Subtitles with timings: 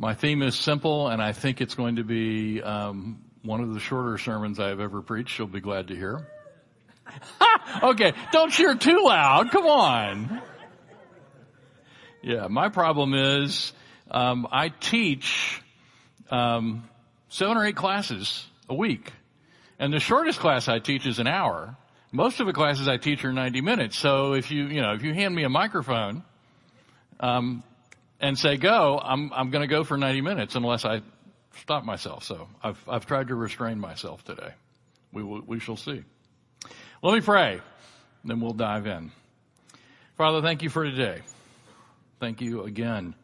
[0.00, 3.80] My theme is simple, and I think it's going to be um, one of the
[3.80, 5.36] shorter sermons I've ever preached.
[5.36, 6.24] You'll be glad to hear.
[7.82, 9.50] okay, don't cheer too loud.
[9.50, 10.40] Come on.
[12.22, 13.72] Yeah, my problem is
[14.08, 15.60] um, I teach
[16.30, 16.88] um,
[17.28, 19.12] seven or eight classes a week,
[19.80, 21.76] and the shortest class I teach is an hour.
[22.12, 23.98] Most of the classes I teach are 90 minutes.
[23.98, 26.22] So if you, you know, if you hand me a microphone,
[27.18, 27.64] um,
[28.20, 31.02] and say go, I'm, I'm going to go for 90 minutes unless I
[31.56, 32.24] stop myself.
[32.24, 34.52] So I've, I've tried to restrain myself today.
[35.12, 36.02] We will, we shall see.
[37.02, 37.60] Let me pray,
[38.24, 39.12] then we'll dive in.
[40.16, 41.22] Father, thank you for today.
[42.20, 43.14] Thank you again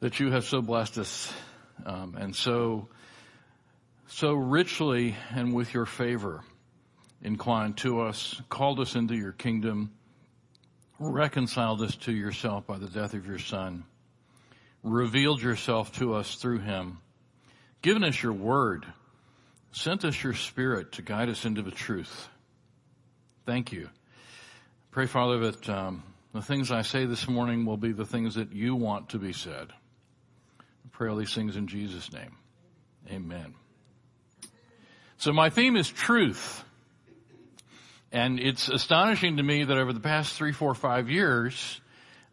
[0.00, 1.32] that you have so blessed us
[1.84, 2.88] um, and so
[4.06, 6.42] so richly and with your favor
[7.22, 9.90] inclined to us, called us into your kingdom,
[10.98, 13.84] reconciled us to yourself by the death of your Son
[14.82, 16.98] revealed yourself to us through him,
[17.82, 18.86] given us your word,
[19.72, 22.28] sent us your spirit to guide us into the truth.
[23.46, 23.88] Thank you.
[24.90, 28.52] Pray, Father, that um, the things I say this morning will be the things that
[28.52, 29.68] you want to be said.
[30.92, 32.36] Pray all these things in Jesus' name.
[33.10, 33.54] Amen.
[35.16, 36.64] So my theme is truth.
[38.12, 41.80] And it's astonishing to me that over the past three, four, five years,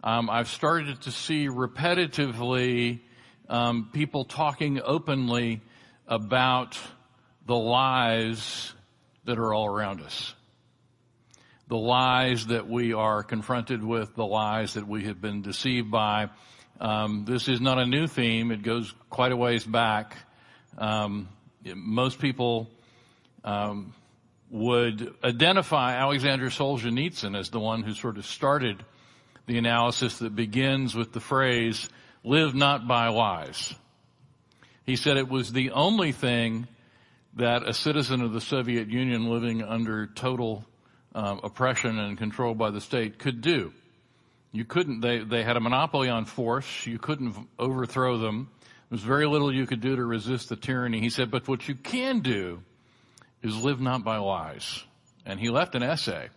[0.04, 3.02] um, I've started to see repetitively
[3.50, 5.62] um, people talking openly
[6.08, 6.80] about
[7.46, 8.74] the lies
[9.26, 10.34] that are all around us.
[11.68, 16.30] The lies that we are confronted with, the lies that we have been deceived by.
[16.80, 18.52] Um, this is not a new theme.
[18.52, 20.16] It goes quite a ways back.
[20.78, 21.28] Um,
[21.76, 22.70] most people
[23.44, 23.94] um,
[24.50, 28.84] would identify Alexander Solzhenitsyn as the one who sort of started
[29.50, 31.90] the analysis that begins with the phrase,
[32.24, 33.74] live not by lies.
[34.86, 36.68] He said it was the only thing
[37.34, 40.64] that a citizen of the Soviet Union living under total
[41.16, 43.74] um, oppression and control by the state could do.
[44.52, 46.86] You couldn't, they, they had a monopoly on force.
[46.86, 48.52] You couldn't overthrow them.
[48.62, 51.00] There was very little you could do to resist the tyranny.
[51.00, 52.62] He said, but what you can do
[53.42, 54.84] is live not by lies.
[55.26, 56.30] And he left an essay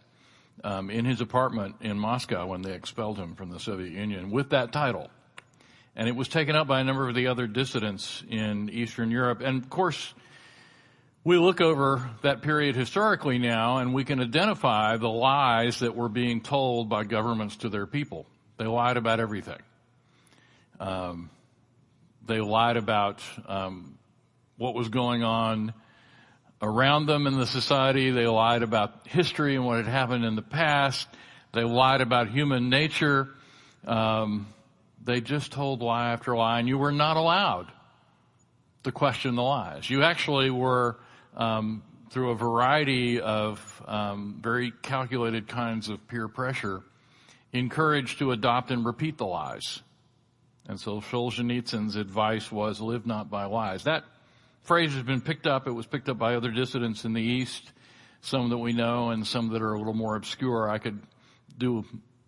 [0.64, 4.50] um, in his apartment in Moscow when they expelled him from the Soviet Union with
[4.50, 5.10] that title.
[5.94, 9.40] And it was taken up by a number of the other dissidents in Eastern Europe.
[9.42, 10.14] And of course,
[11.24, 16.08] we look over that period historically now and we can identify the lies that were
[16.08, 18.26] being told by governments to their people.
[18.56, 19.60] They lied about everything.
[20.80, 21.30] Um,
[22.26, 23.98] they lied about um,
[24.56, 25.74] what was going on
[26.62, 28.10] around them in the society.
[28.10, 31.08] They lied about history and what had happened in the past.
[31.52, 33.28] They lied about human nature.
[33.84, 34.46] Um,
[35.04, 37.72] they just told lie after lie, and you were not allowed
[38.84, 39.90] to question the lies.
[39.90, 40.98] You actually were,
[41.36, 46.82] um, through a variety of um, very calculated kinds of peer pressure,
[47.52, 49.82] encouraged to adopt and repeat the lies.
[50.68, 53.82] And so Solzhenitsyn's advice was live not by lies.
[53.84, 54.04] That
[54.62, 55.66] phrase has been picked up.
[55.66, 57.72] It was picked up by other dissidents in the East,
[58.20, 60.68] some that we know and some that are a little more obscure.
[60.68, 61.00] I could
[61.58, 61.84] do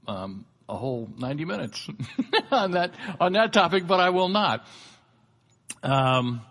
[0.07, 1.89] um, a whole 90 minutes
[2.51, 4.67] on that on that topic, but I will not.
[5.83, 6.43] Um,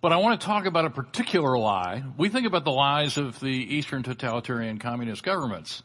[0.00, 2.02] but I want to talk about a particular lie.
[2.16, 5.82] We think about the lies of the Eastern totalitarian communist governments.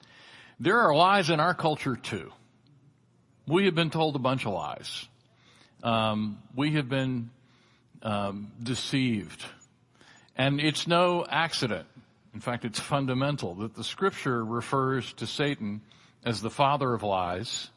[0.59, 2.31] There are lies in our culture too.
[3.45, 5.05] We have been told a bunch of lies.
[5.83, 7.29] Um, we have been
[8.05, 9.43] um, deceived.
[10.37, 11.87] And it's no accident.
[12.33, 15.81] In fact, it's fundamental that the scripture refers to Satan
[16.23, 17.69] as the father of lies,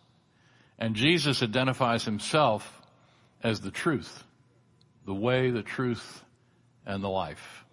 [0.78, 2.80] and Jesus identifies himself
[3.42, 4.24] as the truth,
[5.06, 6.22] the way, the truth,
[6.86, 7.64] and the life.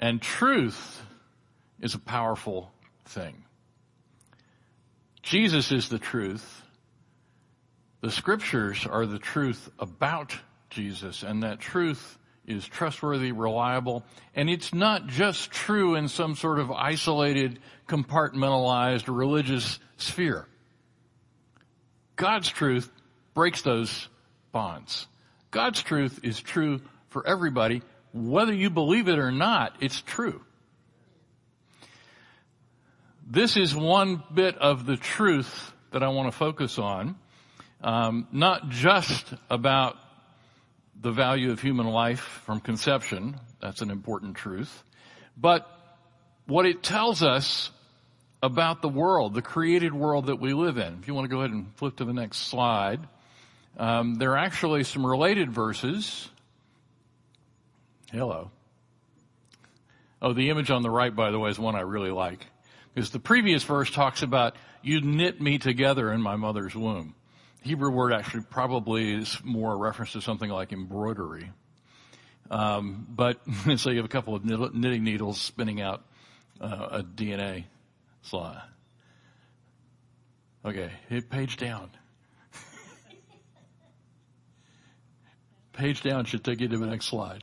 [0.00, 1.02] And truth
[1.80, 2.70] is a powerful
[3.04, 3.44] thing.
[5.22, 6.62] Jesus is the truth.
[8.00, 10.36] The scriptures are the truth about
[10.70, 14.04] Jesus and that truth is trustworthy, reliable,
[14.34, 17.58] and it's not just true in some sort of isolated,
[17.88, 20.46] compartmentalized religious sphere.
[22.14, 22.90] God's truth
[23.34, 24.08] breaks those
[24.52, 25.06] bonds.
[25.50, 27.82] God's truth is true for everybody.
[28.12, 30.40] Whether you believe it or not, it's true.
[33.26, 37.16] This is one bit of the truth that I want to focus on.
[37.82, 39.96] Um, not just about
[41.00, 43.38] the value of human life from conception.
[43.60, 44.82] That's an important truth.
[45.36, 45.68] But
[46.46, 47.70] what it tells us
[48.42, 50.98] about the world, the created world that we live in.
[51.00, 53.00] If you want to go ahead and flip to the next slide.
[53.76, 56.28] Um, there are actually some related verses.
[58.10, 58.50] Hello.
[60.22, 62.46] Oh, the image on the right, by the way, is one I really like.
[62.94, 67.14] Because the previous verse talks about, you knit me together in my mother's womb.
[67.66, 71.50] Hebrew word actually probably is more a reference to something like embroidery.
[72.48, 73.40] Um, but
[73.76, 76.04] so you have a couple of knitting needles spinning out
[76.60, 77.64] uh, a DNA
[78.22, 78.62] slide.
[80.64, 81.90] Okay, hit page down.
[85.72, 87.42] page down should take you to the next slide.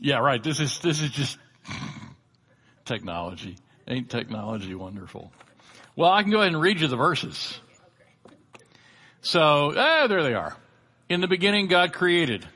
[0.00, 0.42] Yeah, right.
[0.42, 1.38] This is, this is just
[2.86, 3.56] technology.
[3.86, 5.30] Ain't technology wonderful?
[5.94, 7.60] Well, I can go ahead and read you the verses.
[9.20, 10.56] So, eh, there they are.
[11.10, 12.46] In the beginning, God created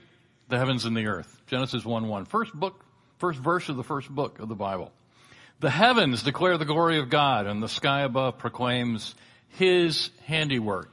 [0.48, 1.42] the heavens and the earth.
[1.48, 2.24] Genesis 1 1.
[2.24, 2.82] First book,
[3.18, 4.90] first verse of the first book of the Bible.
[5.60, 9.14] The heavens declare the glory of God and the sky above proclaims
[9.48, 10.90] his handiwork.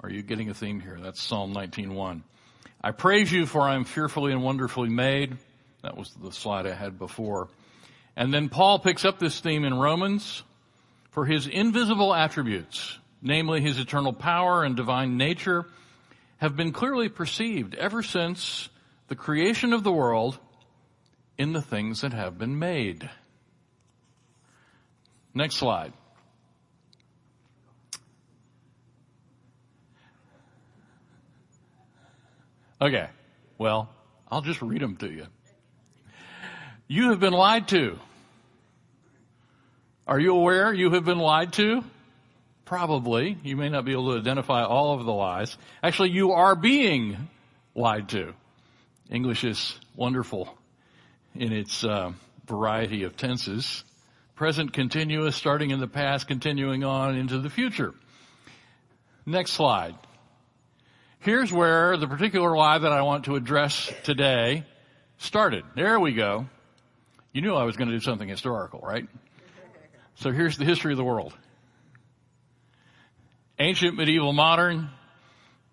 [0.00, 0.98] Are you getting a theme here?
[1.00, 2.22] That's Psalm 19.1.
[2.82, 5.36] I praise you for I am fearfully and wonderfully made.
[5.82, 7.48] That was the slide I had before.
[8.16, 10.42] And then Paul picks up this theme in Romans
[11.10, 15.66] for his invisible attributes, namely his eternal power and divine nature,
[16.38, 18.68] have been clearly perceived ever since
[19.08, 20.38] the creation of the world
[21.36, 23.08] in the things that have been made.
[25.34, 25.92] Next slide.
[32.80, 33.08] Okay.
[33.58, 33.90] Well,
[34.30, 35.26] I'll just read them to you.
[36.92, 37.96] You have been lied to.
[40.08, 41.84] Are you aware you have been lied to?
[42.64, 43.38] Probably.
[43.44, 45.56] You may not be able to identify all of the lies.
[45.84, 47.28] Actually, you are being
[47.76, 48.34] lied to.
[49.08, 50.52] English is wonderful
[51.36, 52.10] in its uh,
[52.46, 53.84] variety of tenses.
[54.34, 57.94] Present continuous, starting in the past, continuing on into the future.
[59.24, 59.94] Next slide.
[61.20, 64.64] Here's where the particular lie that I want to address today
[65.18, 65.62] started.
[65.76, 66.46] There we go.
[67.32, 69.06] You knew I was going to do something historical, right?
[70.16, 71.32] So here's the history of the world.
[73.58, 74.88] Ancient, medieval, modern,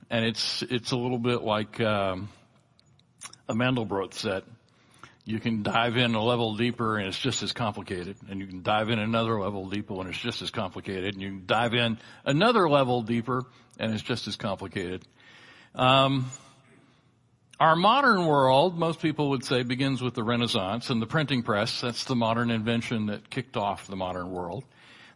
[0.10, 2.30] and it's, it's a little bit like, um,
[3.50, 4.44] a Mandelbrot set.
[5.26, 8.18] You can dive in a level deeper and it's just as complicated.
[8.30, 11.14] And you can dive in another level deeper and it's just as complicated.
[11.14, 13.44] And you can dive in another level deeper
[13.78, 15.04] and it's just as complicated.
[15.76, 16.30] Um,
[17.60, 21.82] our modern world, most people would say, begins with the Renaissance and the printing press.
[21.82, 24.64] That's the modern invention that kicked off the modern world.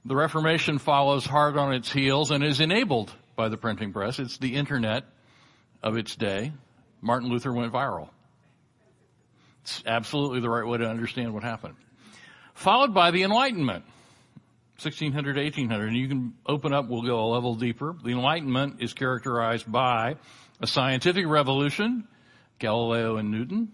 [0.06, 4.18] The Reformation follows hard on its heels and is enabled by the printing press.
[4.18, 5.04] It's the internet
[5.84, 6.52] of its day.
[7.00, 8.10] Martin Luther went viral.
[9.62, 11.76] It's absolutely the right way to understand what happened.
[12.56, 13.86] Followed by the Enlightenment.
[14.82, 18.96] 1600 1800 and you can open up we'll go a level deeper the enlightenment is
[18.96, 20.16] characterized by
[20.60, 22.08] a scientific revolution
[22.62, 23.74] Galileo and Newton.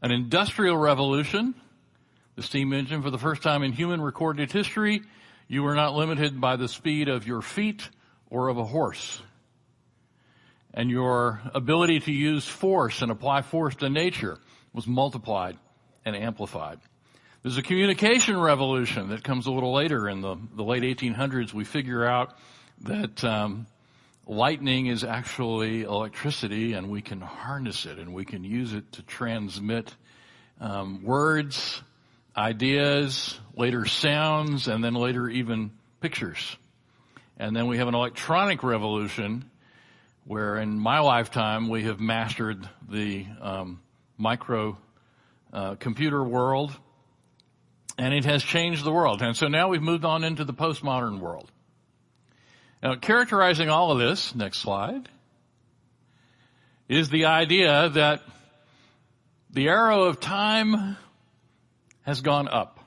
[0.00, 1.54] An industrial revolution,
[2.36, 5.02] the steam engine for the first time in human recorded history,
[5.48, 7.88] you were not limited by the speed of your feet
[8.30, 9.20] or of a horse.
[10.72, 14.38] And your ability to use force and apply force to nature
[14.72, 15.58] was multiplied
[16.04, 16.78] and amplified.
[17.42, 21.52] There's a communication revolution that comes a little later in the, the late 1800s.
[21.52, 22.36] We figure out
[22.82, 23.66] that um,
[24.26, 29.02] lightning is actually electricity and we can harness it and we can use it to
[29.02, 29.94] transmit
[30.60, 31.82] um, words,
[32.36, 36.56] ideas, later sounds, and then later even pictures.
[37.38, 39.50] And then we have an electronic revolution
[40.24, 43.80] where in my lifetime we have mastered the um,
[44.18, 44.76] micro
[45.52, 46.72] uh, computer world
[47.96, 49.22] and it has changed the world.
[49.22, 51.50] And so now we've moved on into the postmodern world.
[52.82, 55.08] Now, characterizing all of this, next slide,
[56.88, 58.22] is the idea that
[59.50, 60.96] the arrow of time
[62.02, 62.78] has gone up.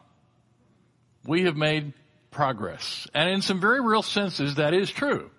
[1.25, 1.93] We have made
[2.31, 3.07] progress.
[3.13, 5.31] And in some very real senses, that is true.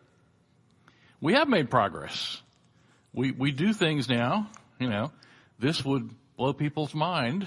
[1.21, 2.41] We have made progress.
[3.13, 5.13] We, we do things now, you know,
[5.59, 7.47] this would blow people's mind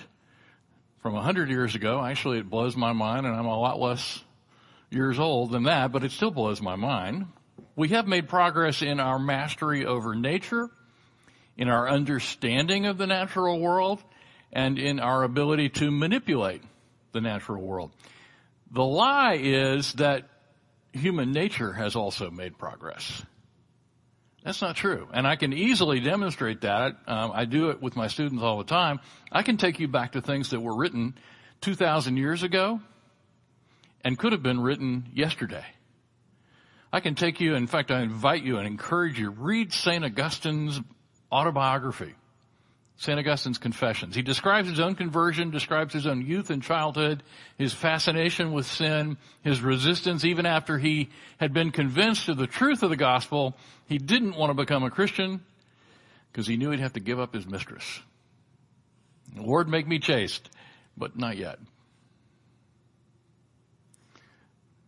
[1.01, 2.03] from a hundred years ago.
[2.03, 4.23] Actually, it blows my mind and I'm a lot less
[4.93, 7.27] years old than that, but it still blows my mind.
[7.75, 10.69] We have made progress in our mastery over nature,
[11.57, 14.03] in our understanding of the natural world,
[14.51, 16.61] and in our ability to manipulate
[17.11, 17.91] the natural world.
[18.71, 20.29] The lie is that
[20.93, 23.23] human nature has also made progress.
[24.43, 25.07] That's not true.
[25.13, 26.97] And I can easily demonstrate that.
[27.07, 28.99] Um, I do it with my students all the time.
[29.31, 31.15] I can take you back to things that were written
[31.61, 32.81] 2,000 years ago
[34.03, 35.65] and could have been written yesterday.
[36.91, 40.03] I can take you, in fact, I invite you and encourage you, read St.
[40.03, 40.79] Augustine's
[41.31, 42.13] autobiography.
[42.97, 43.19] St.
[43.19, 44.15] Augustine's Confessions.
[44.15, 47.23] He describes his own conversion, describes his own youth and childhood,
[47.57, 52.83] his fascination with sin, his resistance even after he had been convinced of the truth
[52.83, 53.57] of the gospel.
[53.87, 55.41] He didn't want to become a Christian
[56.31, 58.01] because he knew he'd have to give up his mistress.
[59.35, 60.49] Lord, make me chaste,
[60.95, 61.57] but not yet.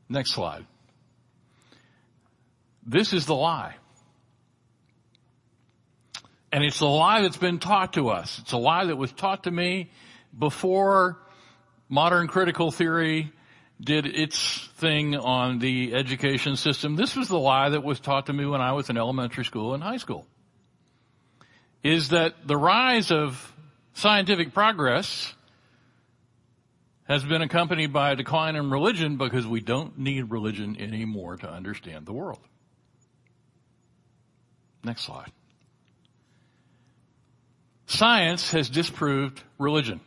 [0.09, 0.65] Next slide.
[2.85, 3.75] This is the lie.
[6.51, 8.39] And it's the lie that's been taught to us.
[8.39, 9.91] It's a lie that was taught to me
[10.37, 11.17] before
[11.89, 13.31] modern critical theory
[13.81, 16.95] did its thing on the education system.
[16.95, 19.73] This was the lie that was taught to me when I was in elementary school
[19.73, 20.25] and high school.
[21.83, 23.53] Is that the rise of
[23.93, 25.33] scientific progress
[27.05, 31.49] has been accompanied by a decline in religion because we don't need religion anymore to
[31.49, 32.39] understand the world.
[34.83, 35.31] Next slide.
[37.87, 40.01] Science has disproved religion.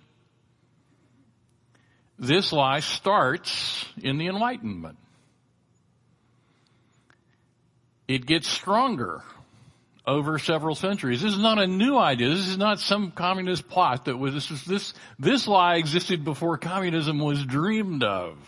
[2.19, 4.99] This lie starts in the Enlightenment.
[8.09, 9.23] It gets stronger
[10.09, 11.23] over several centuries.
[11.23, 12.31] This is not a new idea.
[12.31, 17.19] This is not some communist plot that was, this, this, this lie existed before communism
[17.19, 18.39] was dreamed of.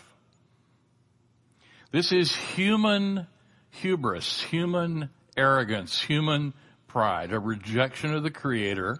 [1.91, 3.27] This is human
[3.69, 6.53] hubris, human arrogance, human
[6.87, 8.99] pride, a rejection of the creator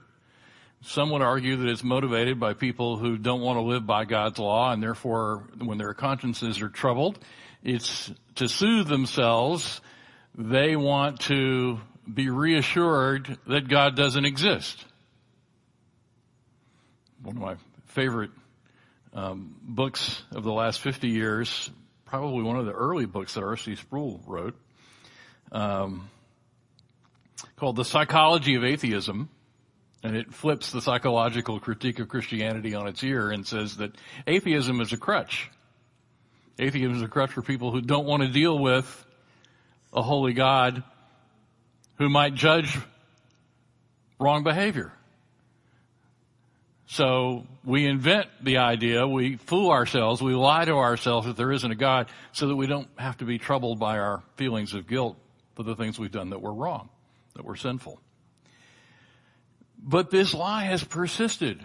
[0.84, 4.40] some would argue that it's motivated by people who don't want to live by God's
[4.40, 7.20] law and therefore when their consciences are troubled,
[7.64, 9.80] it's to soothe themselves.
[10.36, 11.80] They want to
[12.12, 14.84] be reassured that God doesn't exist.
[17.22, 17.56] One of my
[17.88, 18.32] favorite
[19.14, 21.70] um, books of the last 50 years,
[22.06, 23.76] probably one of the early books that R.C.
[23.76, 24.56] Sproul wrote,
[25.52, 26.10] um,
[27.56, 29.30] called The Psychology of Atheism
[30.04, 34.82] and it flips the psychological critique of Christianity on its ear and says that atheism
[34.82, 35.50] is a crutch.
[36.58, 39.06] Atheism is a crutch for people who don't want to deal with
[39.94, 40.84] a holy God
[42.02, 42.80] who might judge
[44.20, 44.92] wrong behavior.
[46.88, 51.72] So we invent the idea, we fool ourselves, we lie to ourselves that there isn't
[51.72, 55.16] a God so that we don't have to be troubled by our feelings of guilt
[55.56, 56.90] for the things we've done that were wrong,
[57.36, 58.02] that were sinful.
[59.78, 61.64] But this lie has persisted.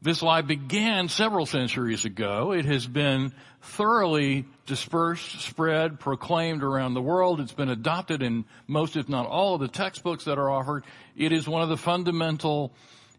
[0.00, 2.52] This lie began several centuries ago.
[2.52, 7.40] It has been thoroughly dispersed, spread, proclaimed around the world.
[7.40, 10.84] It's been adopted in most, if not all, of the textbooks that are offered.
[11.16, 12.72] It is one of the fundamental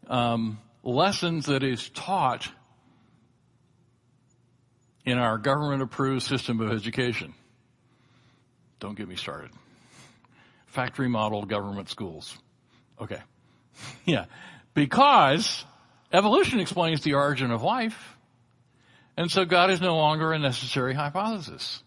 [0.07, 2.50] um, lessons that is taught
[5.05, 7.33] in our government-approved system of education.
[8.79, 9.51] Don't get me started.
[10.67, 12.38] Factory model government schools.
[13.01, 13.19] Okay.
[14.05, 14.25] yeah.
[14.74, 15.65] Because
[16.11, 18.15] evolution explains the origin of life.
[19.17, 21.83] And so God is no longer a necessary hypothesis.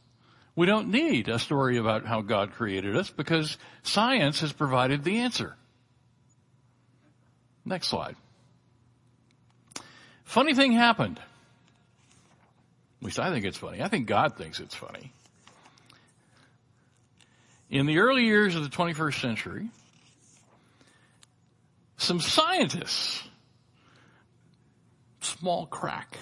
[0.54, 5.20] We don't need a story about how God created us because science has provided the
[5.20, 5.56] answer.
[7.64, 8.16] Next slide.
[10.24, 11.18] Funny thing happened.
[13.00, 13.82] At least I think it's funny.
[13.82, 15.12] I think God thinks it's funny.
[17.70, 19.68] In the early years of the 21st century,
[21.96, 23.22] some scientists,
[25.24, 26.16] small crack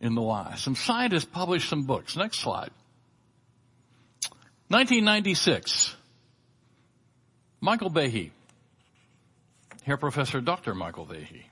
[0.00, 0.54] in the lie.
[0.56, 2.16] Some scientists published some books.
[2.16, 2.70] Next slide.
[4.68, 5.96] 1996.
[7.60, 8.30] Michael Behe,
[9.84, 10.74] Herr Professor Dr.
[10.74, 11.44] Michael Behe.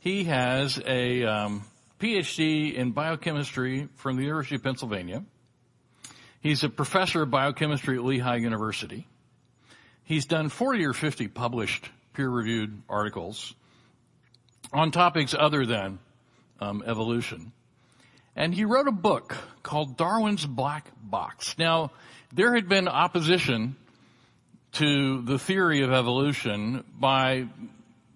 [0.00, 1.64] He has a um,
[2.00, 5.24] PhD in biochemistry from the University of Pennsylvania.
[6.40, 9.06] He's a professor of biochemistry at Lehigh University.
[10.04, 13.54] He's done 40 or 50 published peer-reviewed articles
[14.72, 15.98] on topics other than
[16.60, 17.52] um, evolution.
[18.34, 21.56] And he wrote a book called Darwin's Black Box.
[21.58, 21.90] Now,
[22.32, 23.76] there had been opposition
[24.72, 27.46] to the theory of evolution by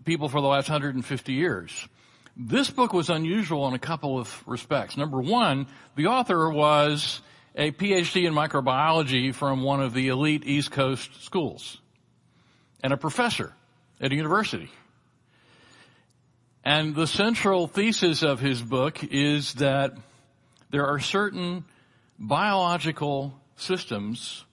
[0.04, 1.88] people for the last 150 years.
[2.36, 4.96] This book was unusual in a couple of respects.
[4.96, 5.66] Number one,
[5.96, 7.20] the author was
[7.54, 11.80] a PhD in microbiology from one of the elite East Coast schools
[12.82, 13.52] and a professor
[14.00, 14.70] at a university.
[16.64, 19.94] And the central thesis of his book is that
[20.70, 21.64] there are certain
[22.18, 24.44] biological systems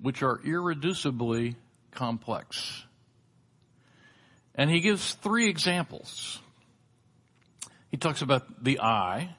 [0.00, 1.56] which are irreducibly
[1.90, 2.84] complex.
[4.54, 6.40] And he gives three examples.
[7.90, 9.34] He talks about the eye.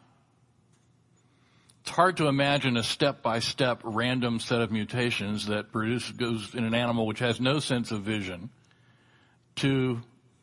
[1.82, 6.74] It's hard to imagine a step-by-step random set of mutations that produce, goes in an
[6.74, 8.50] animal which has no sense of vision
[9.58, 10.02] to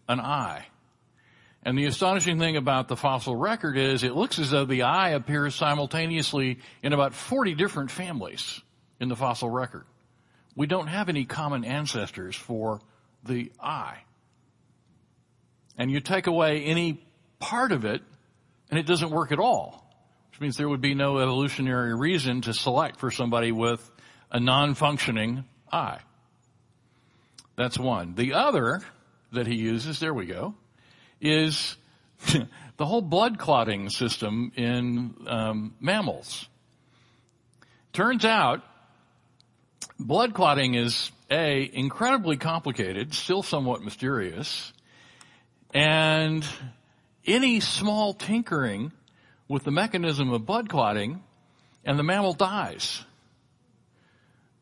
[0.09, 0.67] an eye.
[1.67, 5.11] And the astonishing thing about the fossil record is it looks as though the eye
[5.11, 8.61] appears simultaneously in about 40 different families
[9.01, 9.85] in the fossil record.
[10.55, 12.81] We don't have any common ancestors for
[13.25, 13.99] the eye.
[15.77, 17.05] And you take away any
[17.41, 18.01] part of it
[18.71, 19.91] and it doesn't work at all,
[20.31, 23.91] which means there would be no evolutionary reason to select for somebody with
[24.31, 25.99] a non-functioning eye.
[27.57, 28.15] That's one.
[28.15, 28.83] The other
[29.33, 30.55] that he uses, there we go,
[31.21, 31.77] is
[32.77, 36.49] the whole blood clotting system in um, mammals.
[37.93, 38.63] Turns out,
[39.99, 44.73] blood clotting is a incredibly complicated, still somewhat mysterious,
[45.73, 46.45] and
[47.27, 48.93] any small tinkering
[49.49, 51.23] with the mechanism of blood clotting
[51.85, 53.05] and the mammal dies.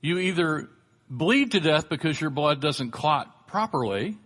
[0.00, 0.68] You either
[1.08, 4.18] bleed to death because your blood doesn't clot properly,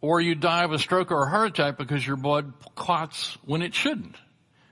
[0.00, 3.62] or you die of a stroke or a heart attack because your blood clots when
[3.62, 4.16] it shouldn't.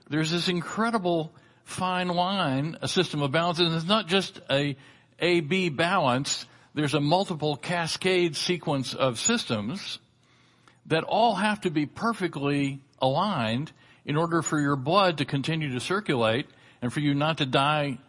[0.09, 1.33] There's this incredible
[1.63, 4.75] fine line, a system of balance, and it's not just a
[5.19, 9.99] A-B balance, there's a multiple cascade sequence of systems
[10.87, 13.71] that all have to be perfectly aligned
[14.05, 16.47] in order for your blood to continue to circulate
[16.81, 17.99] and for you not to die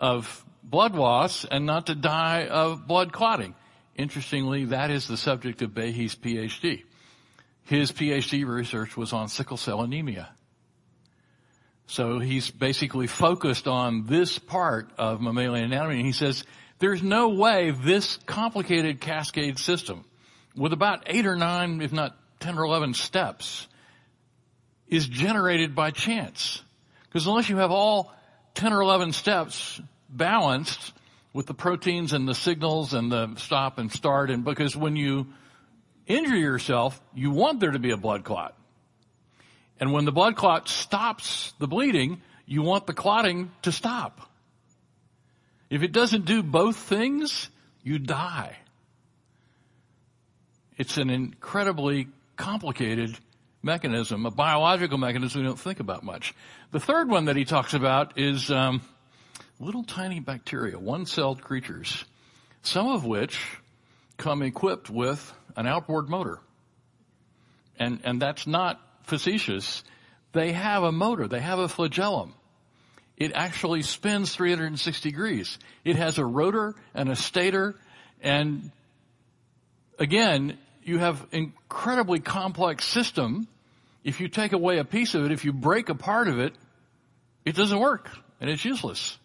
[0.00, 3.54] of blood loss and not to die of blood clotting.
[3.96, 6.84] Interestingly, that is the subject of Behe's PhD.
[7.64, 10.30] His PhD research was on sickle cell anemia.
[11.86, 16.44] So he's basically focused on this part of mammalian anatomy and he says,
[16.78, 20.04] there's no way this complicated cascade system
[20.56, 23.68] with about eight or nine, if not 10 or 11 steps
[24.88, 26.62] is generated by chance.
[27.04, 28.12] Because unless you have all
[28.54, 30.92] 10 or 11 steps balanced,
[31.32, 35.26] with the proteins and the signals and the stop and start and because when you
[36.06, 38.56] injure yourself, you want there to be a blood clot.
[39.80, 44.28] And when the blood clot stops the bleeding, you want the clotting to stop.
[45.70, 47.48] If it doesn't do both things,
[47.82, 48.56] you die.
[50.76, 53.16] It's an incredibly complicated
[53.62, 56.34] mechanism, a biological mechanism we don't think about much.
[56.72, 58.82] The third one that he talks about is um,
[59.62, 62.04] little tiny bacteria, one-celled creatures,
[62.62, 63.38] some of which
[64.16, 66.40] come equipped with an outboard motor.
[67.78, 69.84] And, and that's not facetious.
[70.32, 71.28] They have a motor.
[71.28, 72.34] They have a flagellum.
[73.16, 75.58] It actually spins 360 degrees.
[75.84, 77.76] It has a rotor and a stator
[78.20, 78.70] and
[79.98, 83.46] again, you have incredibly complex system.
[84.04, 86.52] If you take away a piece of it, if you break a part of it,
[87.44, 89.18] it doesn't work and it's useless.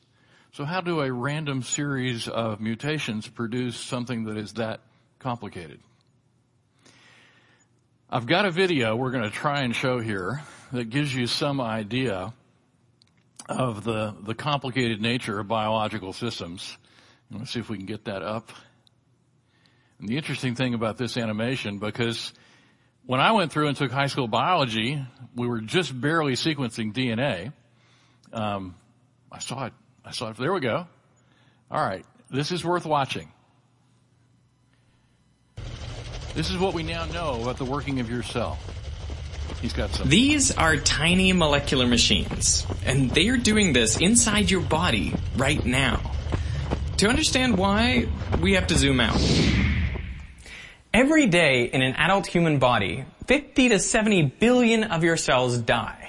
[0.58, 4.80] So how do a random series of mutations produce something that is that
[5.20, 5.80] complicated?
[8.10, 10.42] I've got a video we're going to try and show here
[10.72, 12.34] that gives you some idea
[13.48, 16.76] of the, the complicated nature of biological systems.
[17.30, 18.52] Let's see if we can get that up.
[20.00, 22.34] And the interesting thing about this animation, because
[23.06, 27.54] when I went through and took high school biology, we were just barely sequencing DNA.
[28.34, 28.74] Um,
[29.32, 29.74] I saw it
[30.08, 30.38] I saw it.
[30.38, 30.88] There we go.
[31.70, 32.06] All right.
[32.30, 33.30] This is worth watching.
[36.34, 38.58] This is what we now know about the working of your cell.
[39.62, 40.08] He's got some.
[40.08, 46.12] These are tiny molecular machines, and they are doing this inside your body right now.
[46.98, 48.08] To understand why,
[48.40, 49.20] we have to zoom out.
[50.94, 56.07] Every day in an adult human body, 50 to 70 billion of your cells die.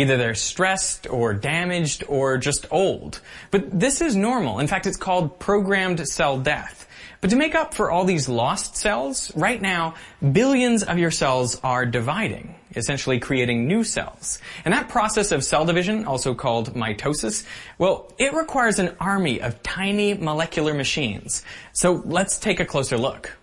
[0.00, 3.20] Either they're stressed or damaged or just old.
[3.50, 4.58] But this is normal.
[4.58, 6.88] In fact, it's called programmed cell death.
[7.20, 9.94] But to make up for all these lost cells, right now,
[10.32, 14.38] billions of your cells are dividing, essentially creating new cells.
[14.64, 17.44] And that process of cell division, also called mitosis,
[17.76, 21.44] well, it requires an army of tiny molecular machines.
[21.74, 23.36] So let's take a closer look.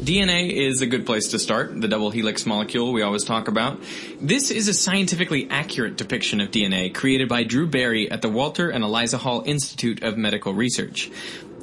[0.00, 3.82] DNA is a good place to start, the double helix molecule we always talk about.
[4.18, 8.70] This is a scientifically accurate depiction of DNA created by Drew Berry at the Walter
[8.70, 11.10] and Eliza Hall Institute of Medical Research.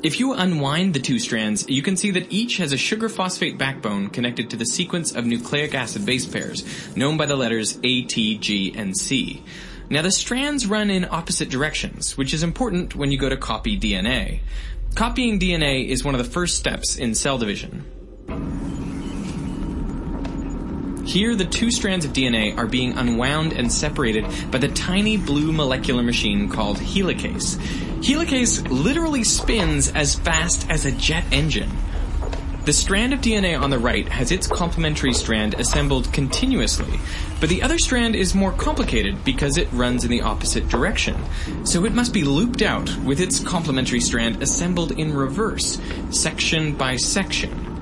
[0.04, 3.58] If you unwind the two strands, you can see that each has a sugar phosphate
[3.58, 6.64] backbone connected to the sequence of nucleic acid base pairs,
[6.96, 9.42] known by the letters A, T, G, and C.
[9.90, 13.80] Now the strands run in opposite directions, which is important when you go to copy
[13.80, 14.42] DNA.
[14.94, 17.84] Copying DNA is one of the first steps in cell division.
[21.08, 25.54] Here, the two strands of DNA are being unwound and separated by the tiny blue
[25.54, 27.56] molecular machine called helicase.
[28.02, 31.72] Helicase literally spins as fast as a jet engine.
[32.66, 37.00] The strand of DNA on the right has its complementary strand assembled continuously,
[37.40, 41.16] but the other strand is more complicated because it runs in the opposite direction.
[41.64, 46.98] So it must be looped out with its complementary strand assembled in reverse, section by
[46.98, 47.77] section.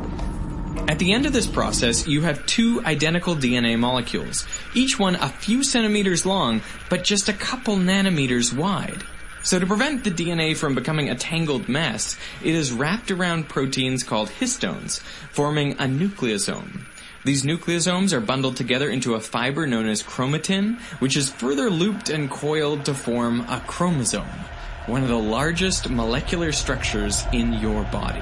[0.87, 4.45] At the end of this process, you have two identical DNA molecules,
[4.75, 9.03] each one a few centimeters long, but just a couple nanometers wide.
[9.41, 14.03] So to prevent the DNA from becoming a tangled mess, it is wrapped around proteins
[14.03, 14.99] called histones,
[15.31, 16.85] forming a nucleosome.
[17.23, 22.09] These nucleosomes are bundled together into a fiber known as chromatin, which is further looped
[22.09, 24.29] and coiled to form a chromosome,
[24.85, 28.21] one of the largest molecular structures in your body.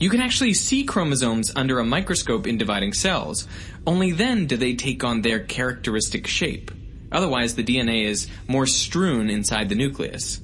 [0.00, 3.48] You can actually see chromosomes under a microscope in dividing cells.
[3.84, 6.70] Only then do they take on their characteristic shape.
[7.10, 10.40] Otherwise, the DNA is more strewn inside the nucleus.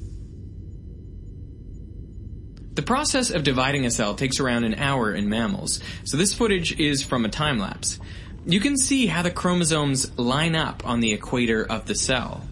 [2.72, 6.78] The process of dividing a cell takes around an hour in mammals, so this footage
[6.80, 8.00] is from a time lapse.
[8.46, 12.42] You can see how the chromosomes line up on the equator of the cell.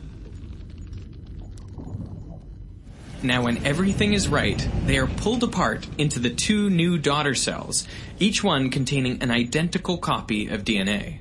[3.22, 7.86] Now, when everything is right, they are pulled apart into the two new daughter cells,
[8.18, 11.18] each one containing an identical copy of DNA.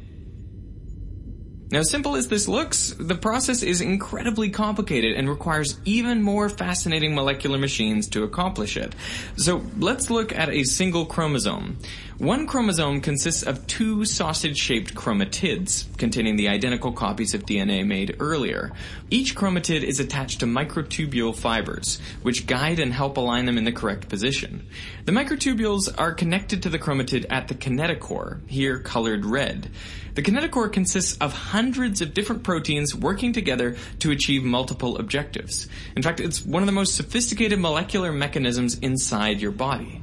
[1.72, 7.16] Now, simple as this looks, the process is incredibly complicated and requires even more fascinating
[7.16, 8.94] molecular machines to accomplish it.
[9.38, 11.78] So, let's look at a single chromosome.
[12.22, 18.74] One chromosome consists of two sausage-shaped chromatids, containing the identical copies of DNA made earlier.
[19.10, 23.72] Each chromatid is attached to microtubule fibers, which guide and help align them in the
[23.72, 24.68] correct position.
[25.06, 29.72] The microtubules are connected to the chromatid at the kinetochore, here colored red.
[30.14, 35.68] The kinetochore consists of hundreds of different proteins working together to achieve multiple objectives.
[35.96, 40.01] In fact, it's one of the most sophisticated molecular mechanisms inside your body.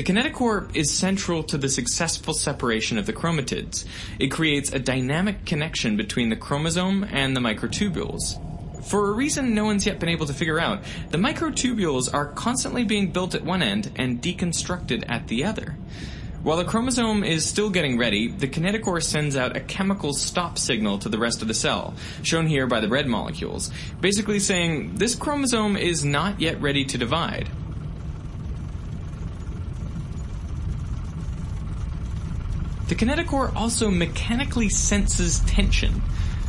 [0.00, 3.84] The kinetochore is central to the successful separation of the chromatids.
[4.18, 8.82] It creates a dynamic connection between the chromosome and the microtubules.
[8.86, 12.82] For a reason no one's yet been able to figure out, the microtubules are constantly
[12.82, 15.76] being built at one end and deconstructed at the other.
[16.42, 20.98] While the chromosome is still getting ready, the kinetochore sends out a chemical stop signal
[21.00, 25.14] to the rest of the cell, shown here by the red molecules, basically saying this
[25.14, 27.50] chromosome is not yet ready to divide.
[32.90, 35.92] The kinetochore also mechanically senses tension.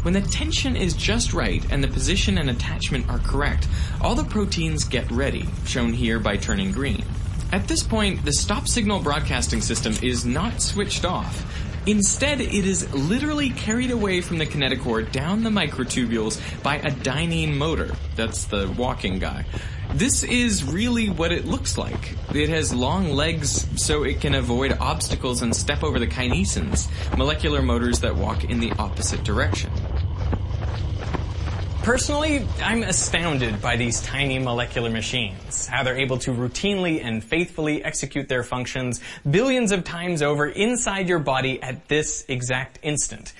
[0.02, 3.68] When the tension is just right and the position and attachment are correct,
[4.02, 7.06] all the proteins get ready, shown here by turning green.
[7.52, 11.46] At this point, the stop signal broadcasting system is not switched off.
[11.86, 17.54] Instead, it is literally carried away from the kinetochore down the microtubules by a dynein
[17.54, 17.96] motor.
[18.16, 19.46] That's the walking guy.
[19.94, 22.16] This is really what it looks like.
[22.34, 27.62] It has long legs so it can avoid obstacles and step over the kinesins, molecular
[27.62, 29.70] motors that walk in the opposite direction.
[31.84, 37.84] Personally, I'm astounded by these tiny molecular machines, how they're able to routinely and faithfully
[37.84, 43.34] execute their functions billions of times over inside your body at this exact instant.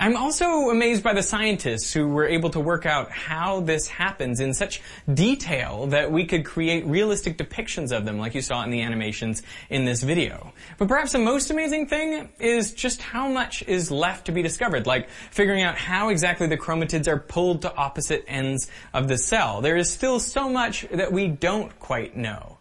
[0.00, 4.38] I'm also amazed by the scientists who were able to work out how this happens
[4.38, 4.80] in such
[5.12, 9.42] detail that we could create realistic depictions of them like you saw in the animations
[9.70, 10.52] in this video.
[10.78, 14.86] But perhaps the most amazing thing is just how much is left to be discovered,
[14.86, 19.62] like figuring out how exactly the chromatids are pulled to opposite ends of the cell.
[19.62, 22.57] There is still so much that we don't quite know.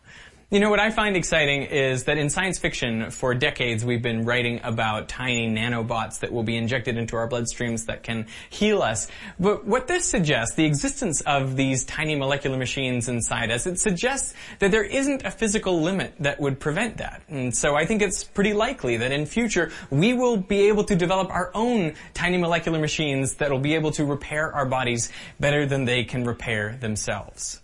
[0.50, 4.24] You know, what I find exciting is that in science fiction, for decades, we've been
[4.24, 9.10] writing about tiny nanobots that will be injected into our bloodstreams that can heal us.
[9.38, 14.36] But what this suggests, the existence of these tiny molecular machines inside us, it suggests
[14.60, 17.24] that there isn't a physical limit that would prevent that.
[17.28, 20.96] And so I think it's pretty likely that in future, we will be able to
[20.96, 25.66] develop our own tiny molecular machines that will be able to repair our bodies better
[25.66, 27.60] than they can repair themselves.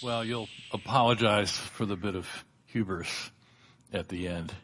[0.00, 2.28] Well, you'll apologize for the bit of
[2.66, 3.30] hubris
[3.92, 4.54] at the end.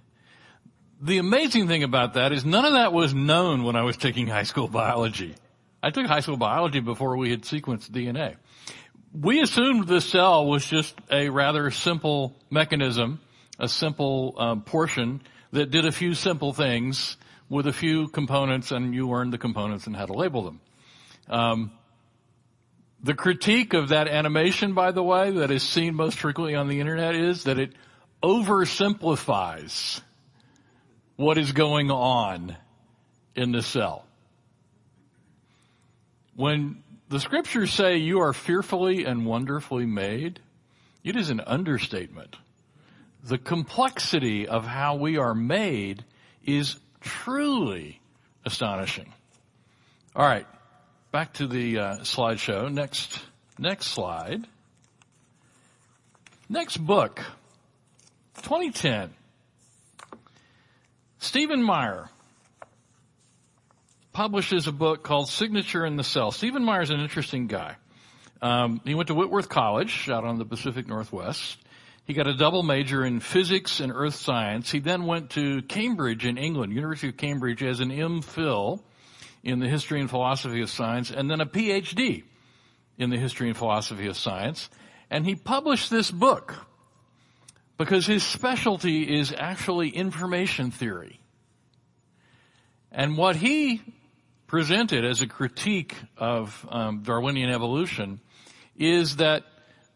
[1.00, 4.28] The amazing thing about that is none of that was known when I was taking
[4.28, 5.34] high school biology.
[5.82, 8.36] I took high school biology before we had sequenced DNA.
[9.12, 13.20] We assumed the cell was just a rather simple mechanism,
[13.58, 15.20] a simple um, portion
[15.50, 17.16] that did a few simple things
[17.48, 20.60] with a few components and you learned the components and how to label them.
[21.28, 21.72] Um,
[23.04, 26.80] the critique of that animation, by the way, that is seen most frequently on the
[26.80, 27.74] internet is that it
[28.22, 30.00] oversimplifies
[31.16, 32.56] what is going on
[33.36, 34.06] in the cell.
[36.34, 40.40] When the scriptures say you are fearfully and wonderfully made,
[41.04, 42.36] it is an understatement.
[43.22, 46.04] The complexity of how we are made
[46.42, 48.00] is truly
[48.46, 49.12] astonishing.
[50.16, 50.46] All right,
[51.14, 52.68] back to the uh, slideshow.
[52.68, 53.20] Next,
[53.56, 54.48] next slide.
[56.48, 57.20] Next book,
[58.42, 59.10] 2010.
[61.20, 62.08] Stephen Meyer
[64.12, 66.32] publishes a book called Signature in the Cell.
[66.32, 67.76] Stephen Meyer is an interesting guy.
[68.42, 71.58] Um, he went to Whitworth College out on the Pacific Northwest.
[72.08, 74.68] He got a double major in physics and earth science.
[74.68, 78.82] He then went to Cambridge in England, University of Cambridge, as an MPhil
[79.44, 82.24] in the history and philosophy of science, and then a PhD
[82.98, 84.68] in the history and philosophy of science.
[85.10, 86.54] And he published this book
[87.76, 91.20] because his specialty is actually information theory.
[92.90, 93.82] And what he
[94.46, 98.20] presented as a critique of um, Darwinian evolution
[98.76, 99.44] is that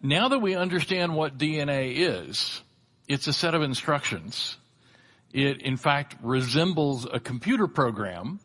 [0.03, 2.63] now that we understand what DNA is,
[3.07, 4.57] it's a set of instructions.
[5.33, 8.41] It, in fact, resembles a computer program.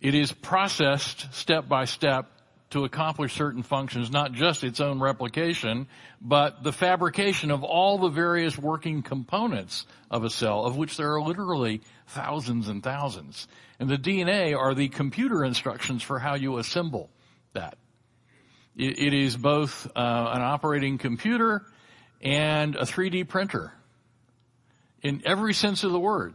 [0.00, 2.30] It is processed step by step
[2.70, 5.88] to accomplish certain functions, not just its own replication,
[6.20, 11.14] but the fabrication of all the various working components of a cell, of which there
[11.14, 13.48] are literally thousands and thousands.
[13.80, 17.10] And the DNA are the computer instructions for how you assemble
[17.54, 17.78] that
[18.76, 21.64] it is both uh, an operating computer
[22.20, 23.72] and a 3D printer
[25.02, 26.34] in every sense of the word.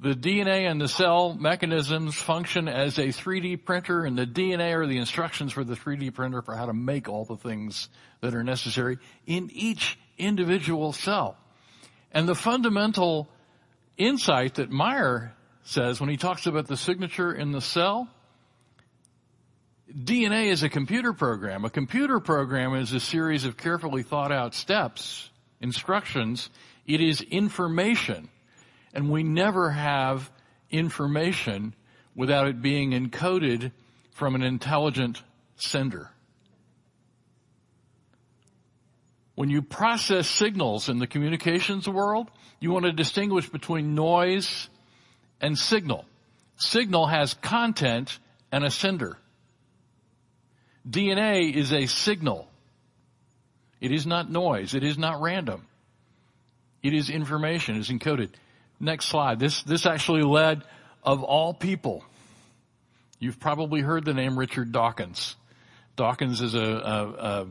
[0.00, 4.86] The DNA and the cell mechanisms function as a 3D printer and the DNA are
[4.86, 7.88] the instructions for the 3D printer for how to make all the things
[8.20, 11.36] that are necessary in each individual cell.
[12.12, 13.28] And the fundamental
[13.96, 15.34] insight that Meyer
[15.64, 18.08] says when he talks about the signature in the cell
[19.92, 21.64] DNA is a computer program.
[21.64, 25.30] A computer program is a series of carefully thought out steps,
[25.60, 26.50] instructions.
[26.86, 28.28] It is information.
[28.94, 30.30] And we never have
[30.70, 31.74] information
[32.14, 33.72] without it being encoded
[34.12, 35.22] from an intelligent
[35.56, 36.10] sender.
[39.34, 44.68] When you process signals in the communications world, you want to distinguish between noise
[45.40, 46.04] and signal.
[46.56, 48.18] Signal has content
[48.50, 49.16] and a sender.
[50.88, 52.48] DNA is a signal.
[53.80, 54.74] It is not noise.
[54.74, 55.66] It is not random.
[56.82, 57.76] It is information.
[57.76, 58.30] It is encoded.
[58.80, 59.38] Next slide.
[59.38, 60.62] This, this actually led
[61.02, 62.04] of all people.
[63.18, 65.34] You've probably heard the name Richard Dawkins.
[65.96, 67.46] Dawkins is a, a, a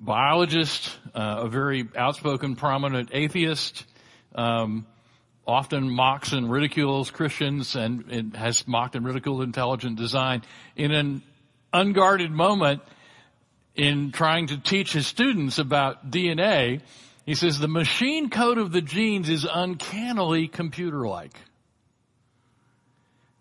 [0.00, 3.84] biologist, uh, a very outspoken, prominent atheist,
[4.34, 4.86] um,
[5.46, 10.42] often mocks and ridicules Christians and, and, has mocked and ridiculed intelligent design
[10.76, 11.22] in an
[11.72, 12.82] unguarded moment
[13.74, 16.82] in trying to teach his students about DNA,
[17.28, 21.38] he says the machine code of the genes is uncannily computer-like.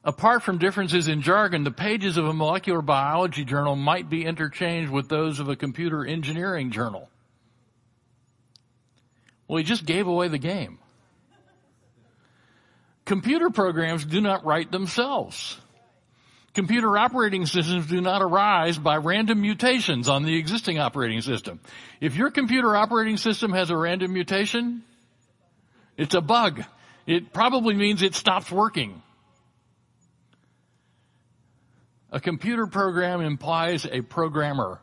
[0.03, 4.91] Apart from differences in jargon, the pages of a molecular biology journal might be interchanged
[4.91, 7.07] with those of a computer engineering journal.
[9.47, 10.79] Well, he just gave away the game.
[13.05, 15.61] Computer programs do not write themselves.
[16.57, 21.59] Computer operating systems do not arise by random mutations on the existing operating system.
[22.01, 24.81] If your computer operating system has a random mutation,
[25.97, 26.63] it's a bug.
[27.05, 29.03] It probably means it stops working.
[32.11, 34.79] A computer program implies a programmer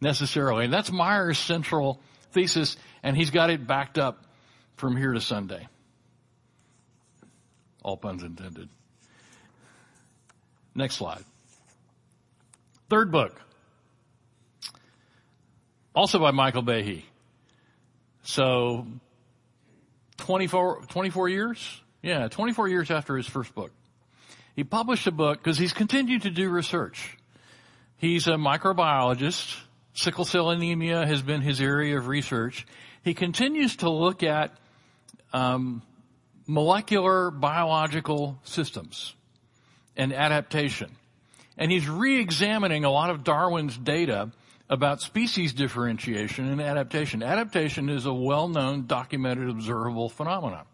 [0.00, 0.66] necessarily.
[0.66, 4.24] And that's Meyer's central thesis, and he's got it backed up
[4.76, 5.66] from here to Sunday.
[7.82, 8.68] All puns intended.
[10.76, 11.24] Next slide.
[12.90, 13.40] Third book.
[15.94, 17.02] Also by Michael Behe.
[18.22, 18.86] So,
[20.18, 21.80] 24, 24 years?
[22.02, 23.72] Yeah, 24 years after his first book.
[24.54, 27.16] He published a book because he's continued to do research.
[27.96, 29.58] He's a microbiologist.
[29.94, 32.66] Sickle cell anemia has been his area of research.
[33.02, 34.54] He continues to look at
[35.32, 35.80] um,
[36.46, 39.14] molecular biological systems
[39.96, 40.90] and adaptation.
[41.56, 44.30] And he's re-examining a lot of Darwin's data
[44.68, 47.22] about species differentiation and adaptation.
[47.22, 50.64] Adaptation is a well-known, documented, observable phenomenon.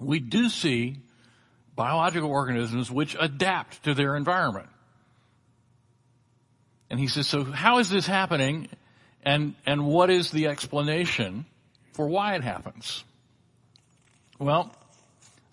[0.00, 0.98] We do see
[1.74, 4.68] biological organisms which adapt to their environment.
[6.90, 8.68] And he says, so how is this happening?
[9.22, 11.46] And, and what is the explanation
[11.92, 13.04] for why it happens?
[14.38, 14.74] Well,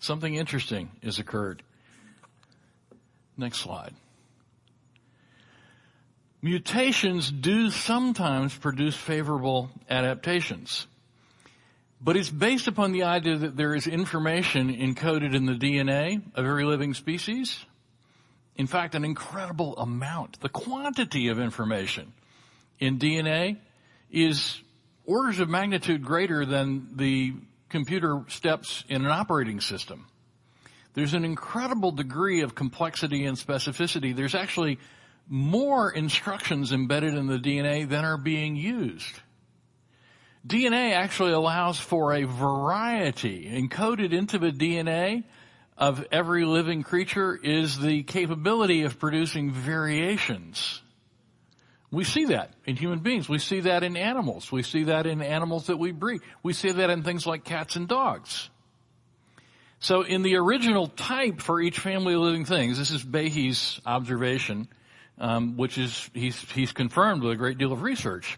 [0.00, 1.62] something interesting has occurred.
[3.36, 3.94] Next slide.
[6.42, 10.86] Mutations do sometimes produce favorable adaptations.
[12.00, 16.44] But it's based upon the idea that there is information encoded in the DNA of
[16.44, 17.64] every living species.
[18.54, 20.40] In fact, an incredible amount.
[20.40, 22.12] The quantity of information
[22.78, 23.58] in DNA
[24.10, 24.60] is
[25.04, 27.34] orders of magnitude greater than the
[27.68, 30.06] computer steps in an operating system.
[30.96, 34.16] There's an incredible degree of complexity and specificity.
[34.16, 34.78] There's actually
[35.28, 39.20] more instructions embedded in the DNA than are being used.
[40.46, 43.44] DNA actually allows for a variety.
[43.44, 45.24] Encoded into the DNA
[45.76, 50.80] of every living creature is the capability of producing variations.
[51.90, 53.28] We see that in human beings.
[53.28, 54.50] We see that in animals.
[54.50, 56.22] We see that in animals that we breed.
[56.42, 58.48] We see that in things like cats and dogs.
[59.86, 64.66] So in the original type for each family of living things, this is Behe's observation,
[65.16, 68.36] um, which is he's he's confirmed with a great deal of research.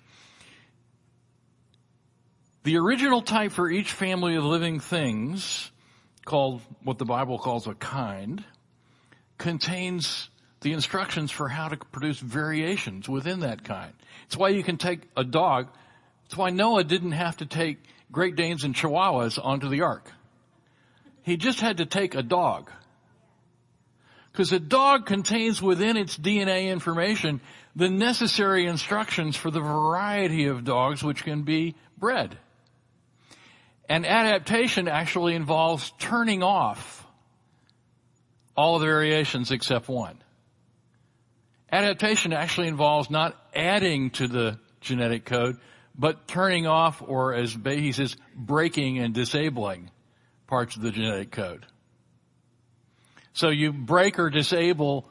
[2.64, 5.70] The original type for each family of living things,
[6.26, 8.44] called what the Bible calls a kind,
[9.38, 10.28] contains
[10.60, 13.94] the instructions for how to produce variations within that kind.
[14.26, 15.68] It's why you can take a dog.
[16.26, 17.78] It's why Noah didn't have to take
[18.12, 20.12] Great Danes and Chihuahuas onto the ark.
[21.28, 22.70] He just had to take a dog.
[24.32, 27.42] Because a dog contains within its DNA information
[27.76, 32.38] the necessary instructions for the variety of dogs which can be bred.
[33.90, 37.06] And adaptation actually involves turning off
[38.56, 40.16] all the variations except one.
[41.70, 45.58] Adaptation actually involves not adding to the genetic code,
[45.94, 49.90] but turning off, or as Behe says, breaking and disabling
[50.48, 51.64] parts of the genetic code.
[53.34, 55.08] So you break or disable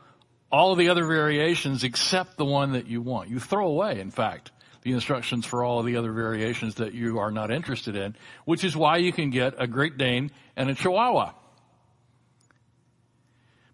[0.52, 3.30] all of the other variations except the one that you want.
[3.30, 7.20] You throw away, in fact, the instructions for all of the other variations that you
[7.20, 10.76] are not interested in, which is why you can get a Great Dane and a
[10.76, 11.34] Chihuahua.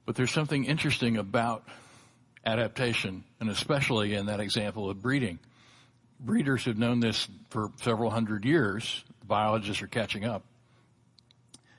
[0.06, 1.64] But there's something interesting about
[2.46, 5.40] adaptation, and especially in that example of breeding.
[6.20, 9.04] Breeders have known this for several hundred years.
[9.26, 10.44] Biologists are catching up.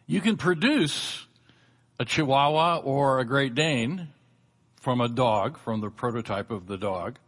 [0.07, 1.27] You can produce
[1.99, 4.09] a Chihuahua or a Great Dane
[4.81, 7.19] from a dog, from the prototype of the dog.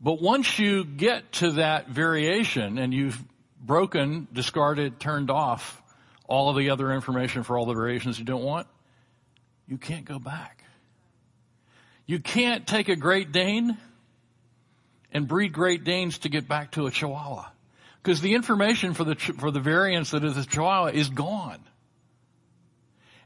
[0.00, 3.22] But once you get to that variation and you've
[3.60, 5.80] broken, discarded, turned off
[6.28, 8.66] all of the other information for all the variations you don't want,
[9.68, 10.64] you can't go back.
[12.04, 13.76] You can't take a Great Dane
[15.12, 17.46] and breed Great Danes to get back to a Chihuahua.
[18.02, 21.60] Because the information for the, for the variance that is a Chihuahua is gone.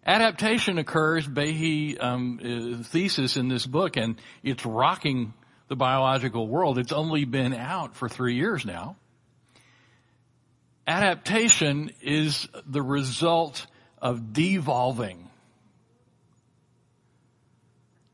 [0.07, 5.35] Adaptation occurs, Behe um, thesis in this book, and it's rocking
[5.69, 6.79] the biological world.
[6.79, 8.97] It's only been out for three years now.
[10.87, 13.67] Adaptation is the result
[14.01, 15.29] of devolving.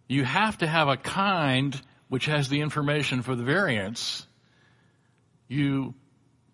[0.09, 4.27] You have to have a kind which has the information for the variance.
[5.49, 5.95] You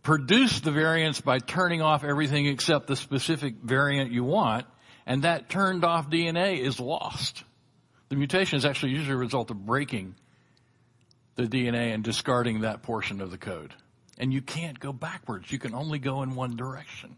[0.03, 4.67] produce the variance by turning off everything except the specific variant you want
[5.07, 7.45] and that turned off DNA is lost.
[8.09, 10.15] The mutation is actually usually a result of breaking
[11.37, 13.73] the DNA and discarding that portion of the code.
[14.19, 15.51] And you can't go backwards.
[15.51, 17.17] You can only go in one direction.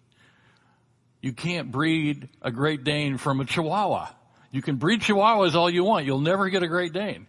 [1.20, 4.11] You can't breed a Great Dane from a Chihuahua.
[4.51, 6.07] You can breed Chihuahuas all you want.
[6.07, 7.26] You'll never get a Great Dane.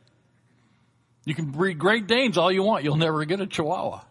[1.26, 2.84] You can breed Great Danes all you want.
[2.84, 4.02] You'll never get a Chihuahua.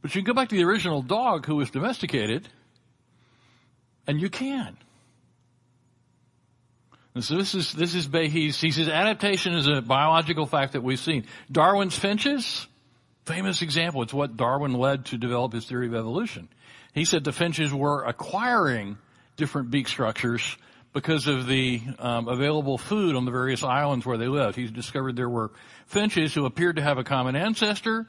[0.00, 2.48] But you can go back to the original dog who was domesticated,
[4.06, 4.76] and you can.
[7.14, 10.98] And so this is, this is, he says adaptation is a biological fact that we've
[10.98, 11.26] seen.
[11.50, 12.66] Darwin's finches,
[13.26, 14.02] famous example.
[14.02, 16.48] It's what Darwin led to develop his theory of evolution.
[16.94, 18.96] He said the finches were acquiring
[19.36, 20.56] different beak structures
[20.94, 24.56] because of the um, available food on the various islands where they lived.
[24.56, 25.50] He discovered there were
[25.86, 28.06] finches who appeared to have a common ancestor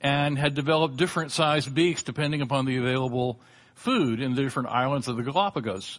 [0.00, 3.40] and had developed different sized beaks depending upon the available
[3.74, 5.98] food in the different islands of the Galapagos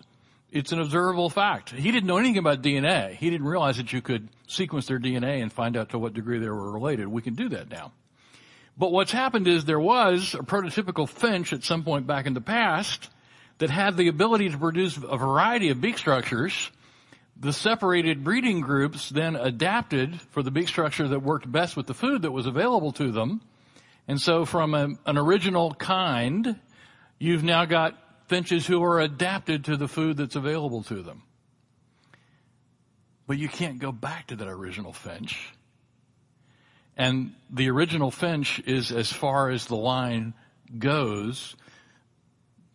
[0.52, 1.70] It's an observable fact.
[1.70, 3.16] He didn't know anything about DNA.
[3.16, 6.40] He didn't realize that you could sequence their DNA and find out to what degree
[6.40, 7.08] they were related.
[7.08, 7.94] We can do that now.
[8.78, 12.42] But what's happened is there was a prototypical finch at some point back in the
[12.42, 13.10] past
[13.60, 16.72] that had the ability to produce a variety of beak structures.
[17.40, 21.94] The separated breeding groups then adapted for the beak structure that worked best with the
[21.94, 23.42] food that was available to them.
[24.08, 26.60] And so from a, an original kind,
[27.20, 28.01] you've now got
[28.32, 31.22] finches who are adapted to the food that's available to them.
[33.28, 35.54] But you can't go back to that original finch.
[36.96, 40.34] And the original finch is as far as the line
[40.80, 41.58] goes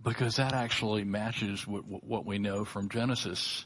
[0.04, 3.64] because that actually matches what, what we know from Genesis.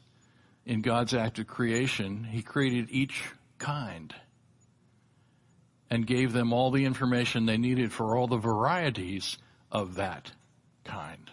[0.64, 3.20] In God's act of creation, He created each
[3.58, 4.14] kind
[5.90, 9.38] and gave them all the information they needed for all the varieties
[9.72, 10.30] of that
[10.84, 11.28] kind.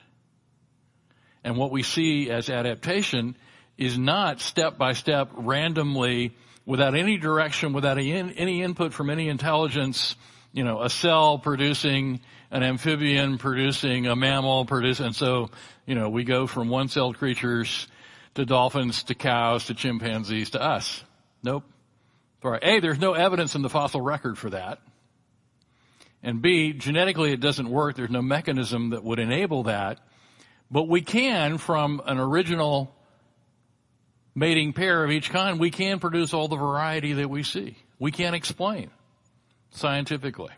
[1.48, 3.38] And what we see as adaptation
[3.78, 6.36] is not step by step, randomly,
[6.66, 10.18] without any direction, without any input from any intelligence,
[10.52, 12.20] you know, a cell producing
[12.52, 15.50] an amphibian producing a mammal producing, and so,
[15.86, 17.88] you know, we go from one-celled creatures
[18.36, 21.02] to dolphins to cows to chimpanzees to us.
[21.44, 21.64] Nope.
[22.42, 24.82] For A, there's no evidence in the fossil record for that.
[26.22, 27.96] And B, genetically it doesn't work.
[27.96, 30.02] There's no mechanism that would enable that.
[30.70, 32.94] But we can, from an original
[34.36, 37.78] mating pair of each kind, we can produce all the variety that we see.
[38.00, 38.92] We can't explain
[39.72, 40.52] scientifically.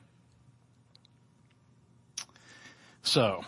[3.03, 3.43] So,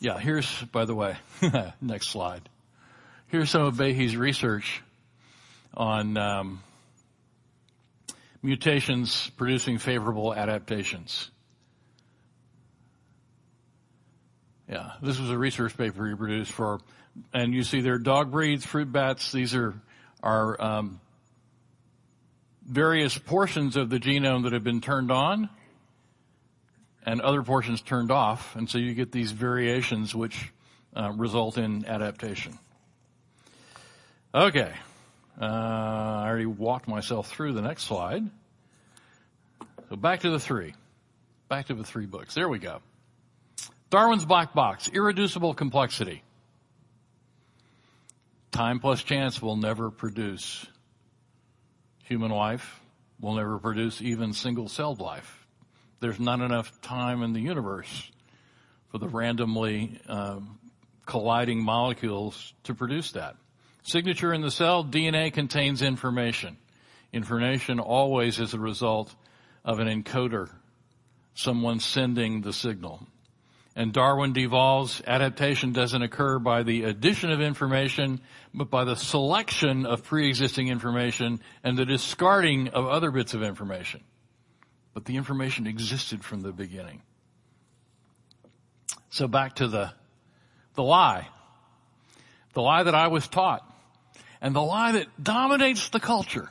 [0.00, 1.16] yeah, here's, by the way,
[1.80, 2.48] next slide.
[3.28, 4.82] Here's some of Behe's research
[5.74, 6.62] on um,
[8.42, 11.30] mutations producing favorable adaptations.
[14.68, 16.80] Yeah, this was a research paper he produced for,
[17.32, 19.32] and you see there dog breeds, fruit bats.
[19.32, 19.74] These are
[20.22, 21.00] are um,
[22.66, 25.48] various portions of the genome that have been turned on,
[27.06, 30.52] and other portions turned off, and so you get these variations which
[30.94, 32.58] uh, result in adaptation.
[34.34, 34.72] Okay,
[35.40, 38.24] uh, I already walked myself through the next slide.
[39.88, 40.74] So back to the three.
[41.48, 42.34] Back to the three books.
[42.34, 42.82] There we go.
[43.90, 46.22] Darwin's Black Box, Irreducible Complexity.
[48.50, 50.66] Time plus chance will never produce
[52.04, 52.80] human life,
[53.18, 55.46] will never produce even single-celled life.
[56.00, 58.10] There's not enough time in the universe
[58.90, 60.58] for the randomly um,
[61.06, 63.36] colliding molecules to produce that.
[63.84, 66.58] Signature in the cell, DNA contains information.
[67.10, 69.14] Information always is a result
[69.64, 70.50] of an encoder,
[71.34, 73.06] someone sending the signal
[73.78, 78.20] and Darwin devolves, adaptation doesn't occur by the addition of information,
[78.52, 84.00] but by the selection of pre-existing information and the discarding of other bits of information.
[84.94, 87.02] But the information existed from the beginning.
[89.10, 89.92] So back to the,
[90.74, 91.28] the lie.
[92.54, 93.62] The lie that I was taught.
[94.40, 96.48] And the lie that dominates the culture.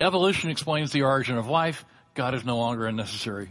[0.00, 1.84] Evolution explains the origin of life.
[2.14, 3.50] God is no longer a necessary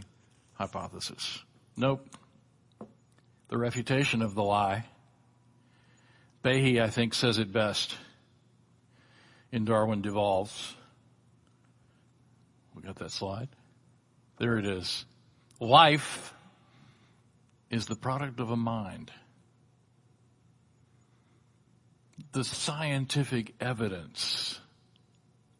[0.52, 1.42] hypothesis.
[1.76, 2.06] Nope.
[3.48, 4.84] The refutation of the lie.
[6.42, 7.96] Behe, I think, says it best
[9.50, 10.74] in Darwin Devolves.
[12.74, 13.48] We got that slide?
[14.38, 15.04] There it is.
[15.60, 16.34] Life
[17.70, 19.10] is the product of a mind.
[22.32, 24.60] The scientific evidence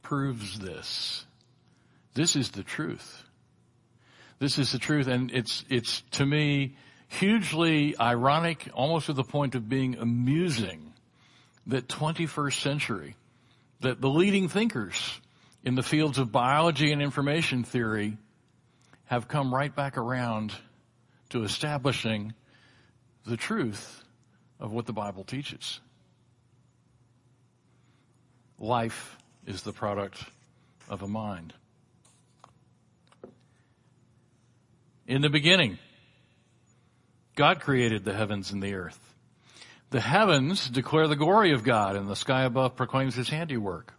[0.02, 1.24] proves this.
[2.14, 3.23] This is the truth.
[4.44, 6.76] This is the truth, and it's, it's to me
[7.08, 10.92] hugely ironic, almost to the point of being amusing,
[11.68, 13.16] that 21st century,
[13.80, 15.18] that the leading thinkers
[15.64, 18.18] in the fields of biology and information theory
[19.06, 20.52] have come right back around
[21.30, 22.34] to establishing
[23.24, 24.04] the truth
[24.60, 25.80] of what the Bible teaches.
[28.58, 29.16] Life
[29.46, 30.22] is the product
[30.90, 31.54] of a mind.
[35.06, 35.78] In the beginning,
[37.34, 38.98] God created the heavens and the earth.
[39.90, 43.92] The heavens declare the glory of God and the sky above proclaims his handiwork.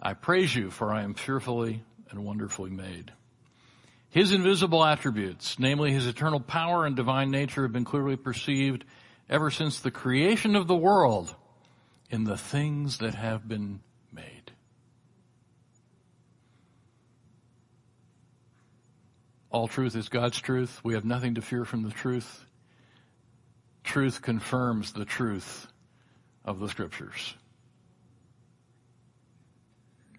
[0.00, 3.12] I praise you for I am fearfully and wonderfully made.
[4.08, 8.84] His invisible attributes, namely his eternal power and divine nature have been clearly perceived
[9.28, 11.34] ever since the creation of the world
[12.10, 13.80] in the things that have been
[14.12, 14.52] made.
[19.56, 20.82] All truth is God's truth.
[20.84, 22.44] We have nothing to fear from the truth.
[23.82, 25.66] truth confirms the truth
[26.44, 27.34] of the scriptures.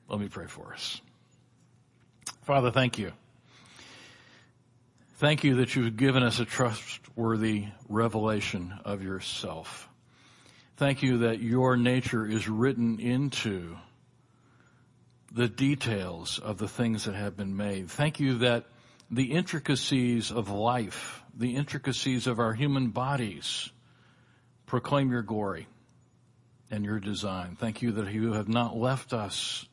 [0.09, 0.99] Let me pray for us.
[2.45, 3.11] Father, thank you.
[5.17, 9.87] Thank you that you've given us a trustworthy revelation of yourself.
[10.77, 13.77] Thank you that your nature is written into
[15.31, 17.91] the details of the things that have been made.
[17.91, 18.65] Thank you that
[19.09, 23.69] the intricacies of life, the intricacies of our human bodies
[24.65, 25.67] proclaim your glory
[26.69, 27.55] and your design.
[27.59, 29.65] Thank you that you have not left us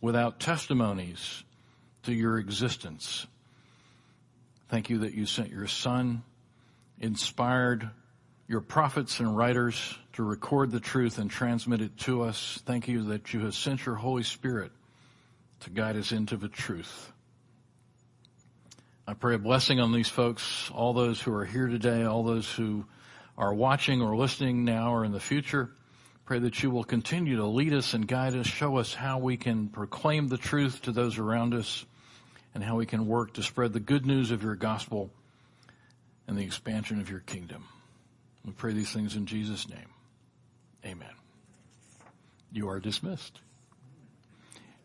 [0.00, 1.44] without testimonies
[2.02, 3.26] to your existence.
[4.68, 6.22] Thank you that you sent your son,
[7.00, 7.90] inspired
[8.46, 12.60] your prophets and writers to record the truth and transmit it to us.
[12.66, 14.72] Thank you that you have sent your Holy Spirit
[15.60, 17.10] to guide us into the truth.
[19.06, 22.50] I pray a blessing on these folks, all those who are here today, all those
[22.50, 22.86] who
[23.36, 25.70] are watching or listening now or in the future.
[26.24, 29.36] Pray that you will continue to lead us and guide us, show us how we
[29.36, 31.84] can proclaim the truth to those around us
[32.54, 35.10] and how we can work to spread the good news of your gospel
[36.26, 37.64] and the expansion of your kingdom.
[38.42, 39.90] We pray these things in Jesus' name.
[40.86, 41.12] Amen.
[42.52, 43.38] You are dismissed.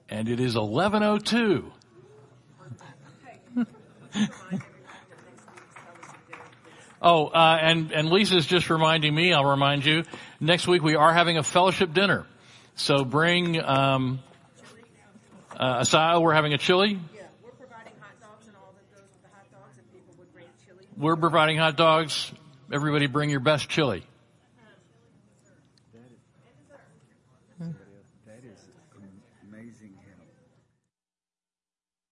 [0.09, 1.72] And it is 1102.
[7.01, 9.32] Oh, uh, and and Lisa's just reminding me.
[9.32, 10.03] I'll remind you.
[10.41, 12.26] Next week we are having a fellowship dinner,
[12.76, 14.20] so bring um,
[15.55, 16.20] uh.
[16.22, 16.99] We're having a chili.
[17.16, 20.14] Yeah, we're providing hot dogs and all that goes with the hot dogs, and people
[20.20, 20.86] would bring chili.
[20.97, 22.34] We're providing hot dogs.
[22.72, 24.03] Everybody, bring your best chili.